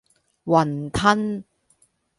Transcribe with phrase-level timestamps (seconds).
[0.45, 1.43] 雲吞